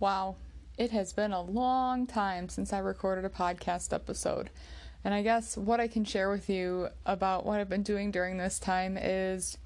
Wow, 0.00 0.36
it 0.76 0.92
has 0.92 1.12
been 1.12 1.32
a 1.32 1.42
long 1.42 2.06
time 2.06 2.48
since 2.48 2.72
I 2.72 2.78
recorded 2.78 3.24
a 3.24 3.28
podcast 3.28 3.92
episode. 3.92 4.48
And 5.02 5.12
I 5.12 5.22
guess 5.22 5.56
what 5.56 5.80
I 5.80 5.88
can 5.88 6.04
share 6.04 6.30
with 6.30 6.48
you 6.48 6.90
about 7.04 7.44
what 7.44 7.58
I've 7.58 7.68
been 7.68 7.82
doing 7.82 8.12
during 8.12 8.38
this 8.38 8.60
time 8.60 8.96
is 8.96 9.58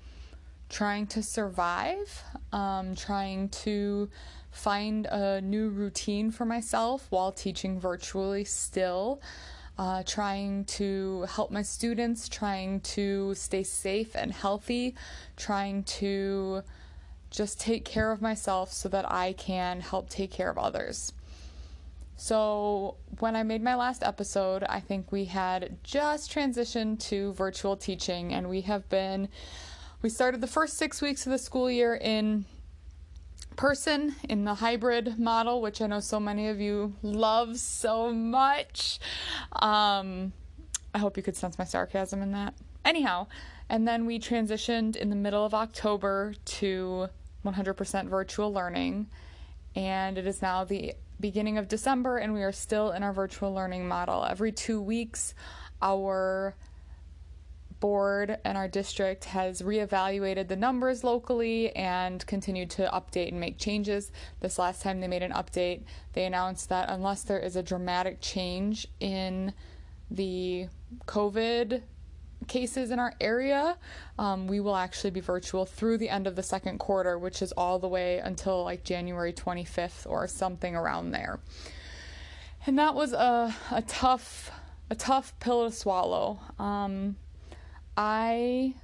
trying 0.71 1.07
to 1.09 1.23
survive, 1.23 2.23
um, 2.51 2.95
trying 2.95 3.51
to 3.51 4.09
find 4.51 5.05
a 5.05 5.43
new 5.43 5.69
routine 5.69 6.31
for 6.31 6.47
myself 6.47 7.09
while 7.11 7.33
teaching 7.33 7.79
virtually 7.79 8.45
still. 8.45 9.21
Uh, 9.77 10.03
trying 10.07 10.65
to 10.67 11.23
help 11.23 11.51
my 11.51 11.63
students, 11.63 12.29
trying 12.29 12.81
to 12.81 13.35
stay 13.35 13.63
safe 13.63 14.15
and 14.15 14.31
healthy, 14.31 14.95
trying 15.37 15.83
to 15.83 16.63
just 17.33 17.59
take 17.59 17.85
care 17.85 18.13
of 18.13 18.23
myself 18.23 18.71
so 18.73 18.89
that 18.91 19.11
I 19.11 19.33
can 19.33 19.81
help 19.81 20.09
take 20.09 20.31
care 20.31 20.51
of 20.51 20.59
others. 20.59 21.13
So, 22.17 22.97
when 23.19 23.35
I 23.35 23.43
made 23.43 23.65
my 23.65 23.75
last 23.75 24.05
episode, 24.05 24.63
I 24.65 24.79
think 24.79 25.11
we 25.11 25.25
had 25.25 25.79
just 25.83 26.31
transitioned 26.31 27.01
to 27.09 27.33
virtual 27.33 27.77
teaching, 27.77 28.33
and 28.33 28.49
we 28.49 28.61
have 28.61 28.89
been, 28.89 29.29
we 30.03 30.09
started 30.09 30.41
the 30.41 30.47
first 30.47 30.77
six 30.77 31.03
weeks 31.03 31.27
of 31.27 31.33
the 31.33 31.39
school 31.39 31.69
year 31.69 31.97
in 31.97 32.45
person 33.57 34.15
in 34.29 34.45
the 34.45 34.55
hybrid 34.55 35.19
model, 35.19 35.61
which 35.63 35.81
I 35.81 35.87
know 35.87 36.01
so 36.01 36.21
many 36.21 36.49
of 36.49 36.61
you 36.61 36.95
love 37.03 37.57
so 37.57 38.13
much. 38.13 39.01
Um, 39.61 40.33
I 40.95 40.99
hope 40.99 41.17
you 41.17 41.23
could 41.23 41.37
sense 41.37 41.59
my 41.59 41.65
sarcasm 41.65 42.23
in 42.23 42.33
that. 42.33 42.55
Anyhow, 42.85 43.27
and 43.69 43.89
then 43.89 44.07
we 44.07 44.19
transitioned 44.19 44.97
in 44.97 45.09
the 45.09 45.17
middle 45.17 45.45
of 45.45 45.55
October 45.55 46.35
to 46.45 47.09
100% 47.45 48.09
virtual 48.09 48.53
learning. 48.53 49.09
And 49.75 50.19
it 50.19 50.27
is 50.27 50.43
now 50.43 50.65
the 50.65 50.95
beginning 51.19 51.59
of 51.59 51.69
December, 51.69 52.19
and 52.19 52.35
we 52.35 52.43
are 52.43 52.53
still 52.53 52.91
in 52.91 53.03
our 53.03 53.13
virtual 53.13 53.55
learning 53.55 53.89
model. 53.89 54.25
Every 54.25 54.53
two 54.53 54.81
weeks, 54.81 55.35
our 55.81 56.55
board 57.83 58.39
and 58.45 58.57
our 58.57 58.69
district 58.69 59.25
has 59.25 59.61
reevaluated 59.61 60.47
the 60.47 60.55
numbers 60.55 61.03
locally 61.03 61.75
and 61.75 62.25
continued 62.27 62.71
to 62.71 62.89
update 62.93 63.29
and 63.29 63.41
make 63.41 63.59
changes. 63.59 64.13
This 64.41 64.57
last 64.57 64.83
time 64.83 65.01
they 65.01 65.09
made 65.09 65.25
an 65.25 65.33
update, 65.33 65.83
they 66.13 66.25
announced 66.25 66.69
that 66.69 66.89
unless 66.89 67.23
there 67.23 67.41
is 67.41 67.57
a 67.57 67.63
dramatic 67.63 68.21
change 68.21 68.87
in 69.01 69.53
the 70.11 70.69
COVID 71.07 71.83
cases 72.53 72.91
in 72.91 72.99
our 72.99 73.15
area, 73.19 73.79
um, 74.19 74.47
we 74.47 74.61
will 74.61 74.77
actually 74.77 75.11
be 75.11 75.21
virtual 75.21 75.65
through 75.65 75.97
the 75.97 76.11
end 76.11 76.27
of 76.27 76.37
the 76.37 76.43
second 76.43 76.79
quarter, 76.79 77.19
which 77.19 77.41
is 77.41 77.51
all 77.53 77.79
the 77.79 77.89
way 77.89 78.19
until 78.19 78.63
like 78.63 78.85
January 78.85 79.33
25th 79.33 80.07
or 80.07 80.27
something 80.27 80.77
around 80.77 81.13
there. 81.13 81.41
And 82.67 82.79
that 82.79 82.95
was 82.95 83.15
a, 83.15 83.55
a 83.71 83.83
tough 83.83 84.51
a 84.91 84.95
tough 84.95 85.33
pill 85.41 85.67
to 85.67 85.75
swallow. 85.75 86.39
Um, 86.59 87.17
I 87.97 88.75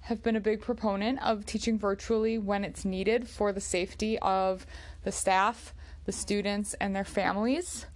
have 0.00 0.20
been 0.24 0.34
a 0.34 0.40
big 0.40 0.60
proponent 0.60 1.22
of 1.22 1.46
teaching 1.46 1.78
virtually 1.78 2.36
when 2.38 2.64
it's 2.64 2.84
needed 2.84 3.28
for 3.28 3.52
the 3.52 3.60
safety 3.60 4.18
of 4.18 4.66
the 5.04 5.12
staff, 5.12 5.72
the 6.06 6.12
students, 6.12 6.74
and 6.80 6.96
their 6.96 7.04
families. 7.04 7.86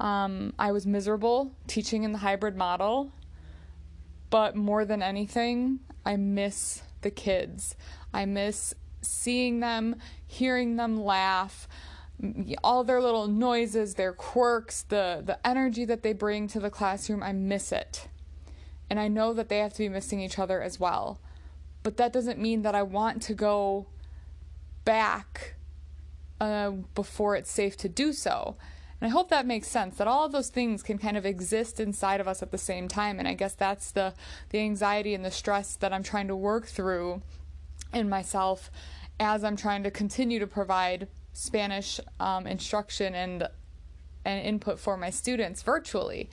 Um, 0.00 0.54
I 0.58 0.72
was 0.72 0.86
miserable 0.86 1.52
teaching 1.66 2.04
in 2.04 2.12
the 2.12 2.18
hybrid 2.18 2.56
model 2.56 3.12
but 4.30 4.56
more 4.56 4.84
than 4.84 5.02
anything, 5.02 5.80
I 6.04 6.16
miss 6.16 6.82
the 7.02 7.10
kids. 7.10 7.76
I 8.12 8.24
miss 8.24 8.74
seeing 9.00 9.60
them, 9.60 9.96
hearing 10.26 10.76
them 10.76 11.02
laugh, 11.02 11.68
all 12.64 12.84
their 12.84 13.00
little 13.00 13.28
noises, 13.28 13.94
their 13.94 14.12
quirks, 14.12 14.82
the 14.82 15.22
the 15.24 15.46
energy 15.46 15.84
that 15.84 16.02
they 16.02 16.12
bring 16.12 16.48
to 16.48 16.60
the 16.60 16.70
classroom. 16.70 17.22
I 17.22 17.32
miss 17.32 17.72
it. 17.72 18.08
And 18.90 18.98
I 18.98 19.08
know 19.08 19.32
that 19.34 19.48
they 19.48 19.58
have 19.58 19.74
to 19.74 19.78
be 19.78 19.88
missing 19.88 20.20
each 20.20 20.38
other 20.38 20.62
as 20.62 20.80
well. 20.80 21.20
But 21.82 21.96
that 21.98 22.12
doesn't 22.12 22.38
mean 22.38 22.62
that 22.62 22.74
I 22.74 22.82
want 22.82 23.22
to 23.22 23.34
go 23.34 23.86
back 24.84 25.54
uh, 26.40 26.70
before 26.94 27.36
it's 27.36 27.50
safe 27.50 27.76
to 27.78 27.88
do 27.88 28.12
so. 28.12 28.56
And 29.00 29.08
I 29.08 29.12
hope 29.12 29.28
that 29.30 29.46
makes 29.46 29.68
sense 29.68 29.96
that 29.96 30.08
all 30.08 30.26
of 30.26 30.32
those 30.32 30.48
things 30.48 30.82
can 30.82 30.98
kind 30.98 31.16
of 31.16 31.24
exist 31.24 31.78
inside 31.78 32.20
of 32.20 32.26
us 32.26 32.42
at 32.42 32.50
the 32.50 32.58
same 32.58 32.88
time. 32.88 33.18
And 33.18 33.28
I 33.28 33.34
guess 33.34 33.54
that's 33.54 33.92
the 33.92 34.14
the 34.50 34.58
anxiety 34.58 35.14
and 35.14 35.24
the 35.24 35.30
stress 35.30 35.76
that 35.76 35.92
I'm 35.92 36.02
trying 36.02 36.28
to 36.28 36.36
work 36.36 36.66
through 36.66 37.22
in 37.92 38.08
myself 38.08 38.70
as 39.20 39.44
I'm 39.44 39.56
trying 39.56 39.82
to 39.84 39.90
continue 39.90 40.38
to 40.40 40.46
provide 40.46 41.08
Spanish 41.32 42.00
um, 42.18 42.46
instruction 42.46 43.14
and 43.14 43.48
and 44.24 44.44
input 44.44 44.80
for 44.80 44.96
my 44.96 45.10
students 45.10 45.62
virtually. 45.62 46.28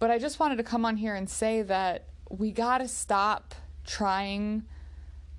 But 0.00 0.10
I 0.10 0.18
just 0.18 0.40
wanted 0.40 0.56
to 0.56 0.64
come 0.64 0.84
on 0.84 0.96
here 0.96 1.14
and 1.14 1.30
say 1.30 1.62
that 1.62 2.04
we 2.28 2.50
got 2.50 2.78
to 2.78 2.88
stop 2.88 3.54
trying 3.86 4.64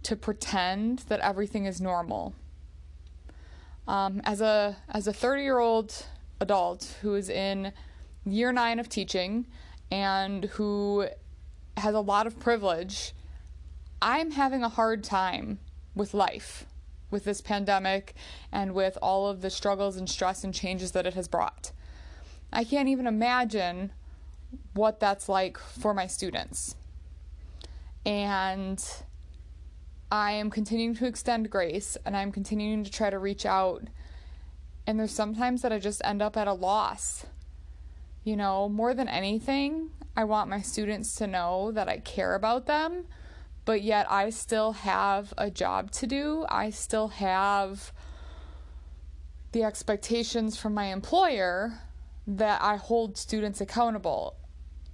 to 0.04 0.16
pretend 0.16 1.00
that 1.10 1.20
everything 1.20 1.66
is 1.66 1.80
normal. 1.82 2.34
Um, 3.88 4.22
as 4.24 4.40
a 4.40 4.78
as 4.90 5.08
a 5.08 5.14
30 5.14 5.44
year 5.44 5.60
old 5.60 6.06
adult 6.40 6.98
who 7.02 7.16
is 7.16 7.30
in 7.30 7.74
year 8.26 8.52
nine 8.52 8.80
of 8.80 8.90
teaching 8.90 9.46
and 9.92 10.46
who 10.46 11.08
has 11.78 11.96
a 11.96 12.00
lot 12.00 12.28
of 12.28 12.40
privilege, 12.40 13.14
I'm 14.02 14.32
having 14.32 14.64
a 14.64 14.70
hard 14.70 15.04
time 15.04 15.60
with 15.96 16.14
life, 16.14 16.66
with 17.10 17.24
this 17.24 17.42
pandemic, 17.42 18.14
and 18.52 18.74
with 18.74 18.98
all 19.02 19.28
of 19.28 19.42
the 19.42 19.50
struggles 19.50 19.98
and 19.98 20.10
stress 20.10 20.44
and 20.44 20.54
changes 20.54 20.92
that 20.92 21.06
it 21.06 21.14
has 21.16 21.28
brought. 21.28 21.72
I 22.52 22.64
can't 22.64 22.90
even 22.90 23.08
imagine 23.08 23.92
what 24.74 25.00
that's 25.00 25.30
like 25.30 25.58
for 25.58 25.94
my 25.94 26.08
students. 26.08 26.76
And 28.06 28.84
I 30.12 30.32
am 30.32 30.50
continuing 30.50 30.96
to 30.96 31.06
extend 31.06 31.50
grace 31.50 31.98
and 32.06 32.16
I'm 32.18 32.32
continuing 32.32 32.84
to 32.84 32.92
try 32.92 33.10
to 33.10 33.20
reach 33.20 33.46
out 33.46 33.84
and 34.90 35.00
there's 35.00 35.12
sometimes 35.12 35.62
that 35.62 35.72
I 35.72 35.78
just 35.78 36.02
end 36.04 36.20
up 36.20 36.36
at 36.36 36.48
a 36.48 36.54
loss. 36.54 37.28
You 38.24 38.36
know, 38.36 38.68
more 38.68 38.96
than 38.96 39.08
anything, 39.08 39.92
I 40.18 40.24
want 40.24 40.50
my 40.50 40.62
students 40.62 41.14
to 41.18 41.28
know 41.28 41.72
that 41.74 41.88
I 41.88 42.00
care 42.00 42.34
about 42.34 42.66
them, 42.66 43.06
but 43.66 43.84
yet 43.84 44.08
I 44.10 44.32
still 44.32 44.72
have 44.72 45.32
a 45.38 45.52
job 45.52 45.92
to 45.92 46.08
do. 46.08 46.44
I 46.50 46.72
still 46.72 47.10
have 47.10 47.94
the 49.52 49.62
expectations 49.62 50.58
from 50.58 50.74
my 50.74 50.86
employer 50.86 51.82
that 52.26 52.60
I 52.60 52.78
hold 52.78 53.16
students 53.16 53.62
accountable. 53.62 54.38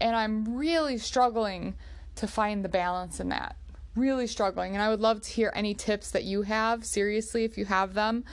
And 0.01 0.13
I'm 0.13 0.57
really 0.57 0.97
struggling 0.97 1.75
to 2.15 2.27
find 2.27 2.65
the 2.65 2.69
balance 2.69 3.21
in 3.21 3.29
that. 3.29 3.55
Really 3.95 4.27
struggling. 4.27 4.73
And 4.73 4.83
I 4.83 4.89
would 4.89 4.99
love 4.99 5.21
to 5.21 5.29
hear 5.29 5.53
any 5.55 5.73
tips 5.73 6.11
that 6.11 6.25
you 6.25 6.41
have, 6.41 6.83
seriously, 6.83 7.45
if 7.45 7.57
you 7.57 7.63
have 7.63 7.93
them. 7.93 8.25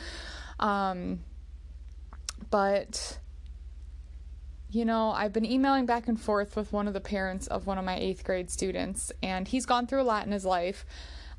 Um, 0.58 1.20
but 2.52 3.18
you 4.70 4.84
know, 4.84 5.10
I've 5.10 5.32
been 5.32 5.44
emailing 5.44 5.84
back 5.84 6.08
and 6.08 6.18
forth 6.18 6.56
with 6.56 6.72
one 6.72 6.86
of 6.86 6.94
the 6.94 7.00
parents 7.00 7.46
of 7.46 7.66
one 7.66 7.76
of 7.76 7.84
my 7.84 7.96
eighth 7.96 8.24
grade 8.24 8.50
students, 8.50 9.12
and 9.22 9.46
he's 9.46 9.66
gone 9.66 9.86
through 9.86 10.00
a 10.00 10.04
lot 10.04 10.24
in 10.24 10.32
his 10.32 10.46
life 10.46 10.86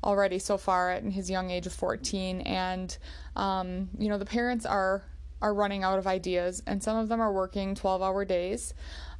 already 0.04 0.38
so 0.38 0.56
far 0.56 0.90
at 0.92 1.02
his 1.02 1.28
young 1.30 1.50
age 1.50 1.66
of 1.66 1.72
14. 1.72 2.42
And, 2.42 2.96
um, 3.34 3.88
you 3.98 4.08
know, 4.08 4.18
the 4.18 4.26
parents 4.26 4.66
are 4.66 5.02
are 5.42 5.52
running 5.52 5.82
out 5.82 5.98
of 5.98 6.06
ideas, 6.06 6.62
and 6.66 6.82
some 6.82 6.96
of 6.96 7.08
them 7.08 7.20
are 7.20 7.32
working 7.32 7.74
12 7.74 8.00
hour 8.02 8.24
days. 8.24 8.72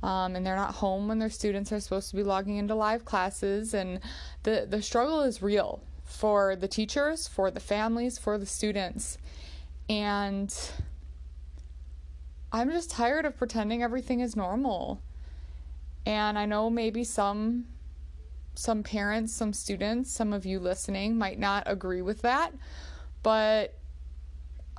Um, 0.02 0.36
and 0.36 0.46
they're 0.46 0.56
not 0.56 0.74
home 0.76 1.08
when 1.08 1.18
their 1.18 1.28
students 1.28 1.72
are 1.72 1.80
supposed 1.80 2.10
to 2.10 2.16
be 2.16 2.22
logging 2.22 2.56
into 2.56 2.74
live 2.74 3.04
classes. 3.04 3.74
And 3.74 4.00
the, 4.42 4.66
the 4.68 4.80
struggle 4.80 5.22
is 5.22 5.42
real 5.42 5.82
for 6.04 6.56
the 6.56 6.68
teachers, 6.68 7.26
for 7.26 7.50
the 7.50 7.60
families, 7.60 8.16
for 8.16 8.38
the 8.38 8.46
students. 8.46 9.18
And 9.88 10.54
I'm 12.54 12.70
just 12.70 12.88
tired 12.88 13.24
of 13.24 13.36
pretending 13.36 13.82
everything 13.82 14.20
is 14.20 14.36
normal. 14.36 15.02
And 16.06 16.38
I 16.38 16.46
know 16.46 16.70
maybe 16.70 17.02
some 17.02 17.66
some 18.54 18.84
parents, 18.84 19.32
some 19.32 19.52
students, 19.52 20.12
some 20.12 20.32
of 20.32 20.46
you 20.46 20.60
listening 20.60 21.18
might 21.18 21.40
not 21.40 21.64
agree 21.66 22.00
with 22.00 22.22
that, 22.22 22.52
but 23.24 23.74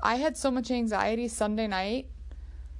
I 0.01 0.15
had 0.15 0.37
so 0.37 0.49
much 0.49 0.71
anxiety 0.71 1.27
Sunday 1.27 1.67
night 1.67 2.07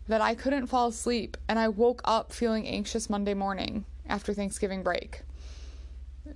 that 0.08 0.22
I 0.22 0.34
couldn't 0.34 0.68
fall 0.68 0.88
asleep 0.88 1.36
and 1.50 1.60
I 1.60 1.68
woke 1.68 2.00
up 2.06 2.32
feeling 2.32 2.66
anxious 2.66 3.10
Monday 3.10 3.34
morning 3.34 3.84
after 4.08 4.34
Thanksgiving 4.34 4.82
break. 4.82 5.24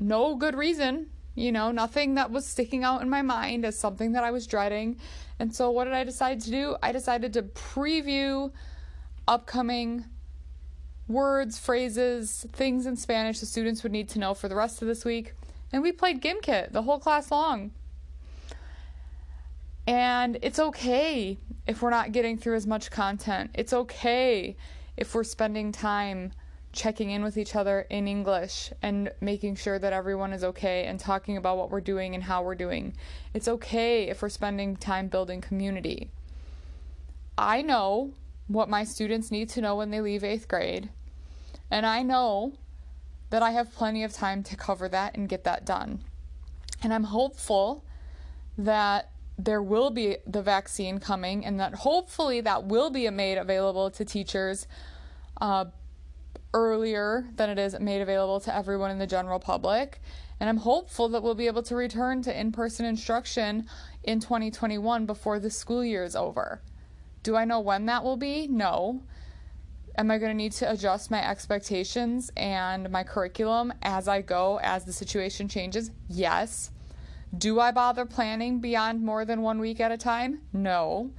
No 0.01 0.35
good 0.35 0.55
reason, 0.55 1.11
you 1.35 1.51
know, 1.51 1.71
nothing 1.71 2.15
that 2.15 2.31
was 2.31 2.45
sticking 2.45 2.83
out 2.83 3.01
in 3.01 3.09
my 3.09 3.21
mind 3.21 3.65
as 3.65 3.77
something 3.77 4.11
that 4.13 4.23
I 4.23 4.31
was 4.31 4.47
dreading. 4.47 4.97
And 5.39 5.53
so, 5.53 5.71
what 5.71 5.85
did 5.85 5.93
I 5.93 6.03
decide 6.03 6.41
to 6.41 6.51
do? 6.51 6.75
I 6.83 6.91
decided 6.91 7.33
to 7.33 7.43
preview 7.43 8.51
upcoming 9.27 10.05
words, 11.07 11.57
phrases, 11.57 12.45
things 12.51 12.85
in 12.85 12.95
Spanish 12.95 13.39
the 13.39 13.45
students 13.45 13.83
would 13.83 13.91
need 13.91 14.09
to 14.09 14.19
know 14.19 14.33
for 14.33 14.47
the 14.47 14.55
rest 14.55 14.81
of 14.81 14.87
this 14.87 15.05
week. 15.05 15.33
And 15.71 15.81
we 15.81 15.91
played 15.91 16.21
Gimkit 16.21 16.71
the 16.71 16.83
whole 16.83 16.99
class 16.99 17.31
long. 17.31 17.71
And 19.87 20.37
it's 20.41 20.59
okay 20.59 21.37
if 21.65 21.81
we're 21.81 21.89
not 21.89 22.11
getting 22.11 22.37
through 22.37 22.55
as 22.55 22.67
much 22.67 22.91
content. 22.91 23.51
It's 23.55 23.73
okay 23.73 24.55
if 24.97 25.15
we're 25.15 25.23
spending 25.23 25.71
time 25.71 26.31
checking 26.71 27.09
in 27.09 27.23
with 27.23 27.37
each 27.37 27.55
other 27.55 27.81
in 27.89 28.07
English 28.07 28.71
and 28.81 29.11
making 29.21 29.55
sure 29.55 29.79
that 29.79 29.93
everyone 29.93 30.33
is 30.33 30.43
okay 30.43 30.85
and 30.85 30.99
talking 30.99 31.37
about 31.37 31.57
what 31.57 31.71
we're 31.71 31.81
doing 31.81 32.13
and 32.13 32.23
how 32.23 32.43
we're 32.43 32.55
doing. 32.55 32.93
It's 33.33 33.47
okay 33.47 34.09
if 34.09 34.21
we're 34.21 34.29
spending 34.29 34.75
time 34.75 35.07
building 35.07 35.41
community. 35.41 36.11
I 37.37 37.61
know 37.61 38.13
what 38.47 38.69
my 38.69 38.83
students 38.83 39.31
need 39.31 39.49
to 39.49 39.61
know 39.61 39.75
when 39.75 39.91
they 39.91 40.01
leave 40.01 40.23
eighth 40.23 40.47
grade, 40.47 40.89
and 41.71 41.85
I 41.85 42.03
know 42.03 42.53
that 43.29 43.43
I 43.43 43.51
have 43.51 43.73
plenty 43.73 44.03
of 44.03 44.13
time 44.13 44.43
to 44.43 44.55
cover 44.55 44.89
that 44.89 45.15
and 45.15 45.29
get 45.29 45.43
that 45.43 45.65
done. 45.65 46.03
And 46.81 46.93
I'm 46.93 47.03
hopeful 47.03 47.83
that 48.57 49.11
there 49.37 49.61
will 49.61 49.89
be 49.89 50.17
the 50.27 50.41
vaccine 50.41 50.99
coming 50.99 51.45
and 51.45 51.59
that 51.59 51.73
hopefully 51.73 52.41
that 52.41 52.65
will 52.65 52.89
be 52.89 53.09
made 53.09 53.37
available 53.37 53.89
to 53.91 54.03
teachers 54.03 54.67
uh, 55.39 55.65
earlier 56.53 57.27
than 57.35 57.49
it 57.49 57.59
is 57.59 57.79
made 57.79 58.01
available 58.01 58.39
to 58.41 58.55
everyone 58.55 58.91
in 58.91 58.99
the 58.99 59.07
general 59.07 59.39
public. 59.39 60.01
And 60.39 60.49
I'm 60.49 60.57
hopeful 60.57 61.09
that 61.09 61.21
we'll 61.21 61.35
be 61.35 61.47
able 61.47 61.63
to 61.63 61.75
return 61.75 62.21
to 62.23 62.39
in 62.39 62.51
person 62.51 62.85
instruction 62.85 63.67
in 64.03 64.19
2021 64.19 65.05
before 65.05 65.39
the 65.39 65.49
school 65.49 65.83
year 65.83 66.03
is 66.03 66.15
over. 66.15 66.61
Do 67.23 67.35
I 67.35 67.45
know 67.45 67.59
when 67.59 67.85
that 67.87 68.03
will 68.03 68.17
be? 68.17 68.47
No. 68.47 69.03
Am 69.97 70.09
I 70.09 70.17
going 70.17 70.31
to 70.31 70.37
need 70.37 70.53
to 70.53 70.71
adjust 70.71 71.11
my 71.11 71.27
expectations 71.27 72.31
and 72.37 72.89
my 72.89 73.03
curriculum 73.03 73.73
as 73.81 74.07
I 74.07 74.21
go, 74.21 74.59
as 74.63 74.85
the 74.85 74.93
situation 74.93 75.49
changes? 75.49 75.91
Yes. 76.07 76.71
Do 77.37 77.59
I 77.59 77.71
bother 77.71 78.05
planning 78.05 78.59
beyond 78.59 79.03
more 79.03 79.25
than 79.25 79.41
one 79.41 79.59
week 79.59 79.79
at 79.79 79.91
a 79.91 79.97
time? 79.97 80.41
No. 80.53 81.11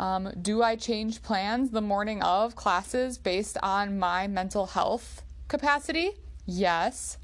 Um, 0.00 0.32
do 0.40 0.62
I 0.62 0.76
change 0.76 1.22
plans 1.22 1.72
the 1.72 1.82
morning 1.82 2.22
of 2.22 2.56
classes 2.56 3.18
based 3.18 3.58
on 3.62 3.98
my 3.98 4.26
mental 4.26 4.64
health 4.64 5.22
capacity? 5.46 6.12
Yes. 6.46 7.18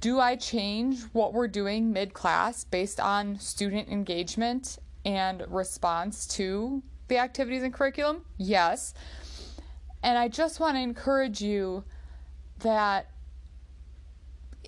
Do 0.00 0.20
I 0.20 0.36
change 0.36 1.02
what 1.12 1.34
we're 1.34 1.48
doing 1.48 1.92
mid 1.92 2.14
class 2.14 2.62
based 2.62 3.00
on 3.00 3.40
student 3.40 3.88
engagement 3.88 4.78
and 5.04 5.42
response 5.48 6.28
to 6.36 6.80
the 7.08 7.18
activities 7.18 7.64
and 7.64 7.74
curriculum? 7.74 8.24
Yes. 8.36 8.94
And 10.00 10.16
I 10.16 10.28
just 10.28 10.60
want 10.60 10.76
to 10.76 10.80
encourage 10.80 11.40
you 11.40 11.82
that 12.60 13.10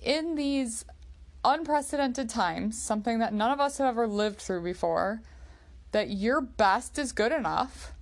in 0.03 0.35
these 0.35 0.83
unprecedented 1.45 2.29
times, 2.29 2.81
something 2.81 3.19
that 3.19 3.33
none 3.33 3.51
of 3.51 3.61
us 3.61 3.77
have 3.77 3.87
ever 3.87 4.07
lived 4.07 4.39
through 4.39 4.63
before, 4.65 5.21
that 5.91 6.09
your 6.09 6.41
best 6.41 6.99
is 6.99 7.11
good 7.11 7.31
enough. 7.31 7.93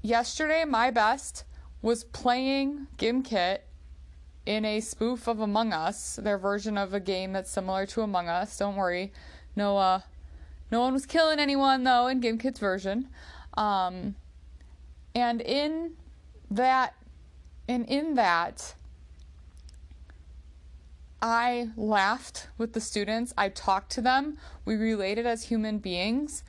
Yesterday, 0.00 0.64
my 0.64 0.90
best 0.90 1.44
was 1.80 2.04
playing 2.04 2.86
Gimkit 2.98 3.58
in 4.46 4.64
a 4.64 4.80
spoof 4.80 5.28
of 5.28 5.40
Among 5.40 5.72
Us, 5.72 6.16
their 6.16 6.38
version 6.38 6.76
of 6.76 6.94
a 6.94 7.00
game 7.00 7.32
that's 7.32 7.50
similar 7.50 7.86
to 7.86 8.02
Among 8.02 8.28
Us. 8.28 8.56
Don't 8.56 8.76
worry, 8.76 9.12
no, 9.54 9.76
uh, 9.78 10.00
no 10.70 10.80
one 10.80 10.92
was 10.92 11.06
killing 11.06 11.38
anyone 11.38 11.84
though 11.84 12.06
in 12.06 12.20
Gimkit's 12.20 12.58
version. 12.58 13.08
Um, 13.54 14.16
and 15.14 15.40
in 15.40 15.92
that, 16.50 16.94
and 17.68 17.86
in 17.86 18.14
that, 18.14 18.74
I 21.20 21.68
laughed 21.76 22.48
with 22.58 22.72
the 22.72 22.80
students. 22.80 23.32
I 23.38 23.48
talked 23.48 23.92
to 23.92 24.00
them. 24.00 24.38
We 24.64 24.74
related 24.74 25.26
as 25.26 25.44
human 25.44 25.78
beings 25.78 26.42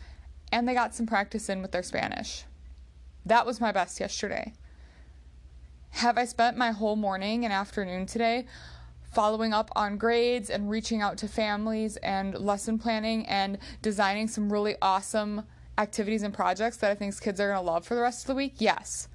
and 0.53 0.67
they 0.67 0.75
got 0.75 0.94
some 0.94 1.07
practice 1.07 1.50
in 1.50 1.63
with 1.63 1.71
their 1.71 1.81
Spanish. 1.81 2.44
That 3.25 3.47
was 3.47 3.59
my 3.59 3.71
best 3.71 4.00
yesterday. 4.00 4.53
Have 5.89 6.15
I 6.15 6.25
spent 6.25 6.57
my 6.57 6.69
whole 6.69 6.95
morning 6.95 7.44
and 7.44 7.51
afternoon 7.51 8.05
today 8.05 8.45
following 9.01 9.51
up 9.51 9.71
on 9.75 9.97
grades 9.97 10.51
and 10.51 10.69
reaching 10.69 11.01
out 11.01 11.17
to 11.17 11.27
families 11.27 11.97
and 11.97 12.38
lesson 12.38 12.77
planning 12.77 13.25
and 13.25 13.57
designing 13.81 14.27
some 14.27 14.53
really 14.53 14.75
awesome 14.79 15.41
activities 15.79 16.21
and 16.21 16.35
projects 16.35 16.77
that 16.77 16.91
I 16.91 16.95
think 16.95 17.19
kids 17.19 17.39
are 17.39 17.47
going 17.47 17.59
to 17.59 17.71
love 17.71 17.88
for 17.88 17.95
the 17.95 18.01
rest 18.01 18.23
of 18.23 18.27
the 18.27 18.35
week? 18.35 18.53
Yes. 18.59 19.07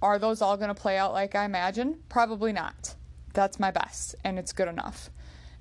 Are 0.00 0.20
those 0.20 0.40
all 0.40 0.56
going 0.56 0.72
to 0.72 0.80
play 0.80 0.96
out 0.96 1.12
like 1.12 1.34
I 1.34 1.44
imagine? 1.44 1.98
Probably 2.08 2.52
not. 2.52 2.94
That's 3.32 3.58
my 3.58 3.72
best, 3.72 4.14
and 4.22 4.38
it's 4.38 4.52
good 4.52 4.68
enough. 4.68 5.10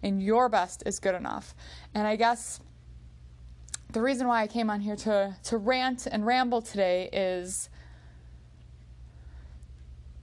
And 0.03 0.21
your 0.21 0.47
best 0.47 0.83
is 0.85 0.99
good 0.99 1.15
enough. 1.15 1.55
And 1.95 2.05
I 2.05 2.15
guess 2.15 2.59
the 3.91 4.01
reason 4.01 4.27
why 4.27 4.43
I 4.43 4.47
came 4.47 4.69
on 4.69 4.81
here 4.81 4.95
to, 4.97 5.35
to 5.45 5.57
rant 5.57 6.05
and 6.05 6.25
ramble 6.25 6.61
today 6.61 7.09
is 7.11 7.69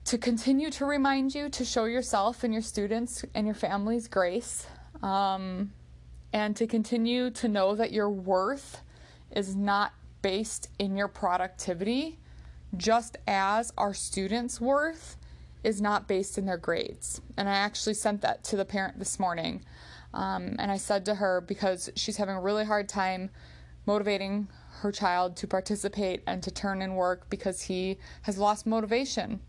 to 0.05 0.19
continue 0.19 0.71
to 0.71 0.85
remind 0.85 1.35
you 1.35 1.49
to 1.49 1.65
show 1.65 1.87
yourself 1.87 2.45
and 2.45 2.53
your 2.53 2.63
students 2.63 3.25
and 3.35 3.45
your 3.45 3.57
families 3.57 4.07
grace, 4.07 4.67
um, 5.03 5.73
and 6.33 6.55
to 6.57 6.67
continue 6.67 7.31
to 7.31 7.49
know 7.49 7.75
that 7.75 7.91
your 7.91 8.09
worth 8.09 8.83
is 9.35 9.57
not 9.57 9.93
based 10.23 10.69
in 10.79 10.97
your 10.97 11.09
productivity, 11.09 12.19
just 12.77 13.17
as 13.27 13.73
our 13.77 13.93
students' 13.93 14.61
worth 14.61 15.17
is 15.65 15.81
not 15.81 16.07
based 16.07 16.39
in 16.39 16.47
their 16.47 16.57
grades. 16.57 17.21
And 17.37 17.49
I 17.49 17.55
actually 17.55 17.95
sent 17.95 18.21
that 18.21 18.45
to 18.45 18.57
the 18.57 18.65
parent 18.65 19.01
this 19.01 19.19
morning. 19.19 19.65
Um, 20.15 20.55
and 20.61 20.71
I 20.71 20.77
said 20.77 21.05
to 21.07 21.17
her, 21.17 21.41
because 21.41 21.91
she's 21.97 22.17
having 22.17 22.37
a 22.37 22.41
really 22.41 22.65
hard 22.65 22.89
time 22.89 23.31
motivating 23.87 24.49
her 24.81 24.93
child 24.93 25.37
to 25.37 25.47
participate 25.47 26.23
and 26.27 26.43
to 26.43 26.50
turn 26.50 26.83
in 26.83 26.94
work 26.94 27.31
because 27.31 27.62
he 27.62 27.99
has 28.23 28.37
lost 28.37 28.67
motivation. 28.67 29.41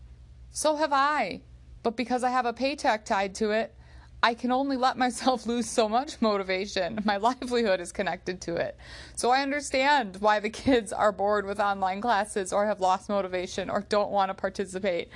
So 0.50 0.76
have 0.76 0.92
I. 0.92 1.42
But 1.82 1.96
because 1.96 2.24
I 2.24 2.30
have 2.30 2.46
a 2.46 2.52
paycheck 2.52 3.04
tied 3.04 3.34
to 3.36 3.50
it, 3.50 3.74
I 4.22 4.34
can 4.34 4.50
only 4.50 4.76
let 4.76 4.96
myself 4.96 5.46
lose 5.52 5.68
so 5.68 5.88
much 5.88 6.20
motivation. 6.20 7.00
My 7.04 7.16
livelihood 7.28 7.80
is 7.80 7.92
connected 7.92 8.40
to 8.42 8.56
it. 8.56 8.76
So 9.14 9.30
I 9.30 9.42
understand 9.42 10.16
why 10.20 10.40
the 10.40 10.50
kids 10.50 10.92
are 10.92 11.12
bored 11.12 11.46
with 11.46 11.60
online 11.60 12.00
classes 12.00 12.52
or 12.52 12.66
have 12.66 12.80
lost 12.80 13.08
motivation 13.08 13.70
or 13.70 13.82
don't 13.88 14.10
want 14.10 14.30
to 14.30 14.34
participate. 14.34 15.10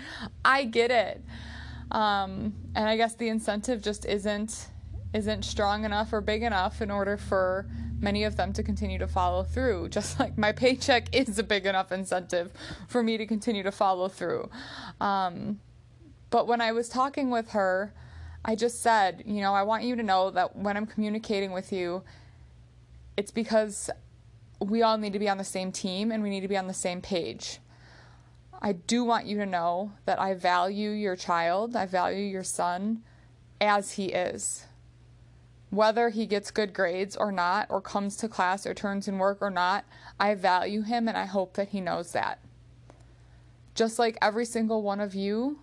I 0.45 0.65
get 0.65 0.91
it. 0.91 1.23
Um, 1.91 2.55
and 2.75 2.89
I 2.89 2.97
guess 2.97 3.15
the 3.15 3.29
incentive 3.29 3.83
just 3.83 4.05
isn't 4.05 4.69
isn't 5.13 5.45
strong 5.45 5.85
enough 5.85 6.11
or 6.15 6.23
big 6.23 6.43
enough 6.43 6.81
in 6.81 6.91
order 6.91 7.19
for 7.19 7.67
many 8.03 8.25
of 8.25 8.37
them 8.37 8.53
to 8.53 8.63
continue 8.63 8.99
to 8.99 9.07
follow 9.07 9.43
through, 9.45 9.89
just 9.89 10.19
like 10.21 10.37
my 10.37 10.53
paycheck 10.53 11.09
is 11.15 11.39
a 11.39 11.43
big 11.43 11.67
enough 11.67 11.93
incentive 11.93 12.53
for 12.89 13.03
me 13.03 13.17
to 13.17 13.27
continue 13.27 13.63
to 13.63 13.73
follow 13.73 14.09
through. 14.09 14.51
Um, 15.01 15.61
but 16.31 16.47
when 16.47 16.61
I 16.61 16.73
was 16.73 16.89
talking 16.89 17.31
with 17.31 17.51
her, 17.51 17.93
I 18.44 18.56
just 18.56 18.82
said, 18.82 19.23
you 19.27 19.41
know, 19.41 19.55
I 19.55 19.63
want 19.63 19.85
you 19.85 19.94
to 19.97 20.03
know 20.03 20.31
that 20.31 20.56
when 20.56 20.77
I'm 20.77 20.87
communicating 20.87 21.53
with 21.53 21.73
you, 21.73 22.03
it's 23.17 23.31
because 23.31 23.91
we 24.59 24.82
all 24.82 24.99
need 24.99 25.13
to 25.13 25.19
be 25.19 25.29
on 25.29 25.39
the 25.39 25.44
same 25.44 25.71
team 25.71 26.11
and 26.11 26.23
we 26.23 26.31
need 26.31 26.41
to 26.41 26.49
be 26.49 26.56
on 26.56 26.67
the 26.67 26.75
same 26.75 27.01
page. 27.01 27.59
I 28.61 28.73
do 28.73 29.05
want 29.05 29.27
you 29.27 29.37
to 29.39 29.47
know 29.47 29.93
that 30.06 30.21
I 30.21 30.35
value 30.35 30.91
your 30.91 31.17
child, 31.17 31.77
I 31.77 31.87
value 31.87 32.25
your 32.25 32.44
son 32.44 33.03
as 33.61 33.93
he 33.93 34.06
is 34.06 34.65
whether 35.72 36.10
he 36.10 36.26
gets 36.26 36.50
good 36.50 36.74
grades 36.74 37.17
or 37.17 37.32
not, 37.32 37.67
or 37.70 37.81
comes 37.81 38.14
to 38.19 38.29
class 38.29 38.67
or 38.67 38.74
turns 38.74 39.08
in 39.08 39.17
work 39.17 39.38
or 39.41 39.48
not, 39.48 39.86
I 40.20 40.34
value 40.34 40.82
him 40.82 41.08
and 41.08 41.17
I 41.17 41.24
hope 41.24 41.55
that 41.55 41.70
he 41.70 41.81
knows 41.81 42.12
that. 42.12 42.41
Just 43.74 43.98
like 43.98 44.19
every 44.20 44.44
single 44.44 44.82
one 44.82 45.00
of 45.00 45.14
you 45.14 45.60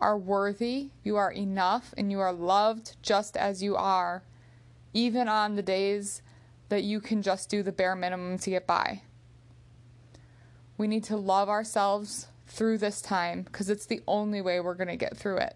are 0.00 0.18
worthy, 0.18 0.88
you 1.04 1.14
are 1.14 1.30
enough, 1.30 1.94
and 1.96 2.10
you 2.10 2.18
are 2.18 2.32
loved 2.32 2.96
just 3.00 3.36
as 3.36 3.62
you 3.62 3.76
are, 3.76 4.24
even 4.92 5.28
on 5.28 5.54
the 5.54 5.62
days 5.62 6.20
that 6.68 6.82
you 6.82 7.00
can 7.00 7.22
just 7.22 7.48
do 7.48 7.62
the 7.62 7.70
bare 7.70 7.94
minimum 7.94 8.38
to 8.38 8.50
get 8.50 8.66
by. 8.66 9.02
We 10.76 10.88
need 10.88 11.04
to 11.04 11.16
love 11.16 11.48
ourselves 11.48 12.26
through 12.48 12.78
this 12.78 13.00
time 13.00 13.42
because 13.42 13.70
it's 13.70 13.86
the 13.86 14.02
only 14.08 14.42
way 14.42 14.58
we're 14.58 14.74
going 14.74 14.88
to 14.88 14.96
get 14.96 15.16
through 15.16 15.36
it. 15.36 15.54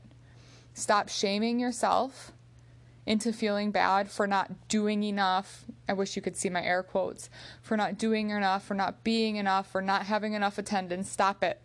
Stop 0.73 1.09
shaming 1.09 1.59
yourself 1.59 2.31
into 3.07 3.33
feeling 3.33 3.71
bad 3.71 4.11
for 4.11 4.27
not 4.27 4.69
doing 4.69 5.05
enough. 5.05 5.65
I 5.89 5.93
wish 5.93 6.17
you 6.17 6.23
could 6.23 6.37
see 6.37 6.51
my 6.51 6.63
air 6.63 6.83
quotes 6.83 7.31
for 7.63 7.77
not 7.77 7.97
doing 7.97 8.31
enough, 8.31 8.65
for 8.65 8.75
not 8.75 9.05
being 9.05 9.37
enough, 9.37 9.71
for 9.71 9.81
not 9.81 10.07
having 10.07 10.35
enough 10.35 10.59
attendance. 10.59 11.09
Stop 11.09 11.45
it. 11.45 11.63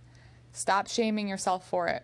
Stop 0.54 0.88
shaming 0.88 1.28
yourself 1.28 1.68
for 1.68 1.88
it. 1.88 2.04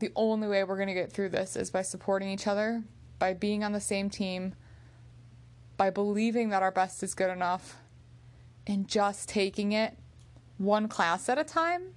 The 0.00 0.12
only 0.14 0.46
way 0.48 0.62
we're 0.64 0.76
going 0.76 0.88
to 0.88 0.94
get 0.94 1.10
through 1.10 1.30
this 1.30 1.56
is 1.56 1.70
by 1.70 1.82
supporting 1.82 2.28
each 2.28 2.46
other, 2.46 2.82
by 3.18 3.32
being 3.32 3.64
on 3.64 3.72
the 3.72 3.80
same 3.80 4.10
team, 4.10 4.54
by 5.76 5.88
believing 5.88 6.50
that 6.50 6.62
our 6.62 6.70
best 6.70 7.02
is 7.02 7.14
good 7.14 7.30
enough, 7.30 7.76
and 8.66 8.86
just 8.86 9.28
taking 9.28 9.72
it 9.72 9.96
one 10.58 10.88
class 10.88 11.28
at 11.28 11.38
a 11.38 11.44
time, 11.44 11.94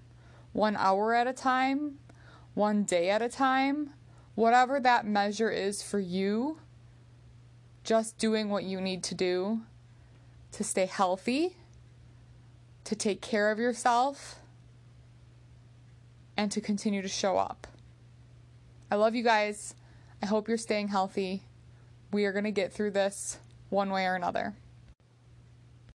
one 0.54 0.78
hour 0.78 1.14
at 1.14 1.28
a 1.28 1.34
time, 1.34 1.98
one 2.54 2.84
day 2.84 3.10
at 3.10 3.22
a 3.22 3.30
time, 3.30 3.92
whatever 4.38 4.80
that 4.80 5.04
measure 5.04 5.50
is 5.50 5.82
for 5.82 5.98
you, 5.98 6.60
just 7.84 8.20
doing 8.20 8.50
what 8.50 8.64
you 8.64 8.80
need 8.80 9.02
to 9.02 9.16
do 9.16 9.62
to 10.52 10.64
stay 10.64 10.86
healthy, 10.86 11.56
to 12.84 12.96
take 12.96 13.20
care 13.20 13.50
of 13.50 13.58
yourself, 13.58 14.36
and 16.38 16.52
to 16.52 16.62
continue 16.62 17.02
to 17.02 17.08
show 17.08 17.40
up. 17.40 17.66
I 18.92 18.96
love 18.96 19.16
you 19.16 19.24
guys. 19.24 19.74
I 20.22 20.28
hope 20.28 20.48
you're 20.48 20.58
staying 20.60 20.90
healthy. 20.90 21.42
We 22.14 22.26
are 22.26 22.32
going 22.32 22.44
to 22.44 22.52
get 22.52 22.72
through 22.72 22.92
this 22.92 23.40
one 23.72 23.90
way 23.90 24.06
or 24.06 24.14
another. 24.14 24.54